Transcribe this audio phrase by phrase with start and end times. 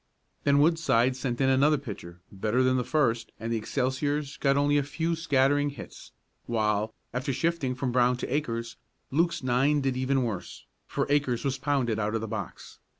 [0.45, 4.79] Then Woodside sent in another pitcher, better than the first, and the Excelsiors got only
[4.79, 6.11] a few scattering hits,
[6.47, 8.77] while, after shifting from Brown to Akers,
[9.11, 12.79] Luke's nine did even worse, for Akers was pounded out of the box.